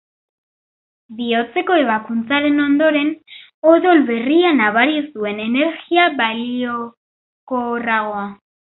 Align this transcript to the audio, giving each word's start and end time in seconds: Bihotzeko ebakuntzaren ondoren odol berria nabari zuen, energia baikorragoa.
Bihotzeko 1.17 1.75
ebakuntzaren 1.83 2.57
ondoren 2.65 3.13
odol 3.75 4.03
berria 4.09 4.57
nabari 4.63 4.99
zuen, 5.07 5.45
energia 5.49 6.11
baikorragoa. 6.25 8.27